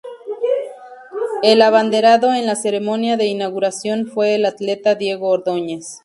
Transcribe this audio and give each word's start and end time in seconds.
El 1.43 1.61
abanderado 1.61 2.33
en 2.33 2.47
la 2.47 2.55
ceremonia 2.55 3.17
de 3.17 3.27
inauguración 3.27 4.07
fue 4.07 4.33
el 4.33 4.47
atleta 4.47 4.95
Diego 4.95 5.27
Ordóñez. 5.29 5.99